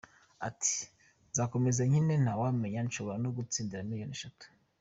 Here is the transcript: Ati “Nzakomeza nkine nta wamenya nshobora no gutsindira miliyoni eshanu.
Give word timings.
Ati 0.47 0.75
“Nzakomeza 1.29 1.81
nkine 1.89 2.13
nta 2.23 2.33
wamenya 2.41 2.79
nshobora 2.87 3.17
no 3.23 3.29
gutsindira 3.37 3.85
miliyoni 3.89 4.15
eshanu. 4.17 4.41